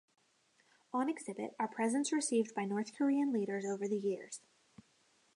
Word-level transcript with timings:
On 0.93 1.07
exhibit 1.07 1.51
are 1.59 1.67
presents 1.67 2.11
received 2.11 2.55
by 2.55 2.65
North 2.65 2.91
Korean 2.97 3.31
leaders 3.31 3.65
over 3.67 3.87
the 3.87 3.99
years. 3.99 4.41